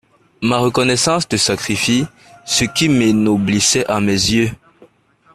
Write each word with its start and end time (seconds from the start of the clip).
Ma 0.41 0.57
reconnaissance 0.57 1.27
te 1.27 1.35
sacrifie 1.37 2.07
ce 2.43 2.65
qui 2.65 2.89
m'ennoblissait 2.89 3.85
à 3.85 3.99
mes 3.99 4.13
yeux! 4.31 4.49